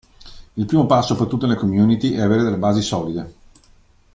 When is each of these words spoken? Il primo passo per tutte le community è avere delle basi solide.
Il 0.57 0.65
primo 0.65 0.87
passo 0.87 1.15
per 1.15 1.27
tutte 1.27 1.45
le 1.45 1.53
community 1.53 2.13
è 2.13 2.21
avere 2.21 2.41
delle 2.41 2.57
basi 2.57 2.81
solide. 2.81 3.33